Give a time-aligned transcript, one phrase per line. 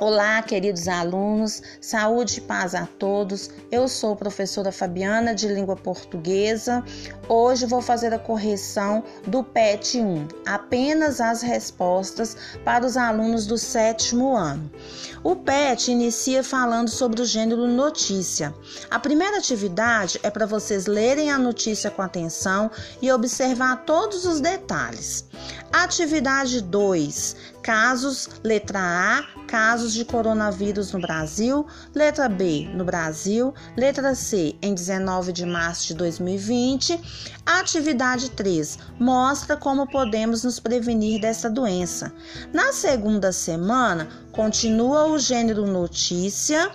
[0.00, 3.50] Olá, queridos alunos, saúde e paz a todos.
[3.68, 6.84] Eu sou professora Fabiana de Língua Portuguesa.
[7.28, 13.58] Hoje vou fazer a correção do PET 1, apenas as respostas para os alunos do
[13.58, 14.70] sétimo ano.
[15.24, 18.54] O PET inicia falando sobre o gênero notícia.
[18.88, 22.70] A primeira atividade é para vocês lerem a notícia com atenção
[23.02, 25.26] e observar todos os detalhes.
[25.72, 34.14] Atividade 2: casos, letra A, casos de coronavírus no Brasil, letra B, no Brasil, letra
[34.14, 37.00] C, em 19 de março de 2020.
[37.44, 42.12] Atividade 3, mostra como podemos nos prevenir dessa doença.
[42.52, 46.70] Na segunda semana, continua o gênero notícia,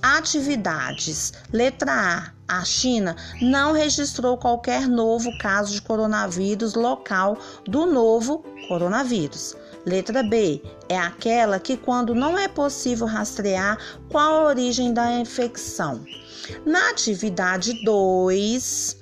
[0.00, 8.44] atividades, letra A, a China não registrou qualquer novo caso de coronavírus local do novo
[8.68, 9.56] coronavírus.
[9.84, 16.04] Letra B é aquela que, quando não é possível rastrear qual a origem da infecção.
[16.64, 18.96] Na atividade 2,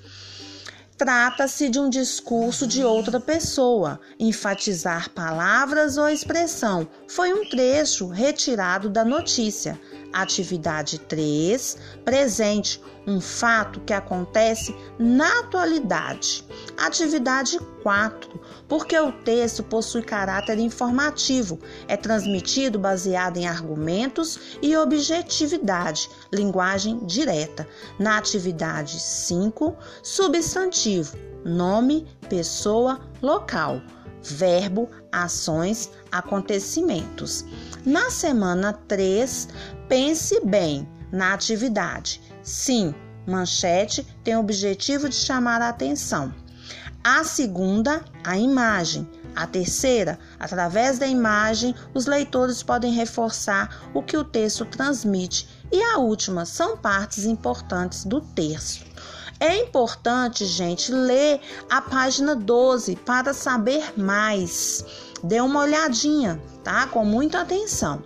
[0.96, 4.00] trata-se de um discurso de outra pessoa.
[4.19, 9.80] Enfatizar palavras ou expressão foi um trecho retirado da notícia.
[10.12, 16.44] Atividade 3, presente, um fato que acontece na atualidade.
[16.80, 26.08] Atividade 4, porque o texto possui caráter informativo, é transmitido baseado em argumentos e objetividade,
[26.32, 27.68] linguagem direta.
[27.98, 33.82] Na atividade 5, substantivo, nome, pessoa, local
[34.22, 37.44] verbo, ações, acontecimentos.
[37.84, 39.48] Na semana 3,
[39.88, 42.20] pense bem na atividade.
[42.42, 42.94] Sim,
[43.26, 46.32] manchete tem o objetivo de chamar a atenção.
[47.02, 49.08] A segunda, a imagem.
[49.34, 55.48] A terceira, através da imagem, os leitores podem reforçar o que o texto transmite.
[55.72, 58.84] E a última, são partes importantes do texto.
[59.38, 64.84] É importante, gente, ler a página 12 para saber mais.
[65.25, 66.86] Dê uma olhadinha, tá?
[66.86, 68.02] Com muita atenção.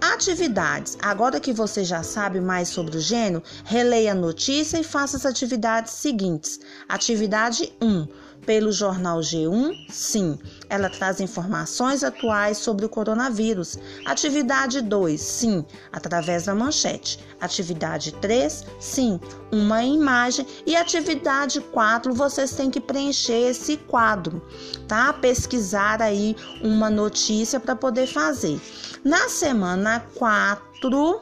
[0.00, 0.96] Atividades.
[1.02, 5.26] Agora que você já sabe mais sobre o gênero, releia a notícia e faça as
[5.26, 6.60] atividades seguintes.
[6.88, 9.86] Atividade 1 pelo jornal G1?
[9.88, 13.78] Sim, ela traz informações atuais sobre o coronavírus.
[14.04, 15.20] Atividade 2?
[15.20, 17.18] Sim, através da manchete.
[17.40, 18.64] Atividade 3?
[18.80, 19.20] Sim,
[19.52, 20.46] uma imagem.
[20.66, 24.42] E atividade 4, vocês têm que preencher esse quadro,
[24.86, 25.12] tá?
[25.12, 28.60] Pesquisar aí uma notícia para poder fazer.
[29.04, 31.20] Na semana 4,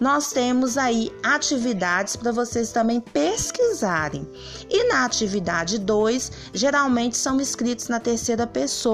[0.00, 4.28] nós temos aí atividades para vocês também pesquisarem.
[4.70, 8.87] E na atividade 2, geralmente são escritos na terceira pessoa,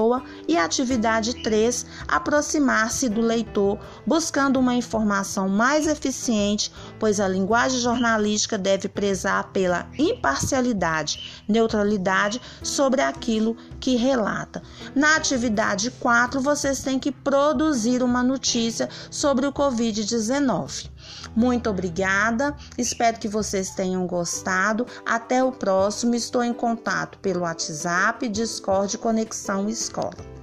[0.47, 7.79] e a atividade 3, aproximar-se do leitor, buscando uma informação mais eficiente, pois a linguagem
[7.79, 14.61] jornalística deve prezar pela imparcialidade, neutralidade sobre aquilo que relata.
[14.93, 19.85] Na atividade 4, vocês têm que produzir uma notícia sobre o Covid-19.
[19.85, 20.89] Covid-19.
[21.35, 24.85] Muito obrigada, espero que vocês tenham gostado.
[25.05, 30.34] Até o próximo, estou em contato pelo WhatsApp, Discord Conexão Escola.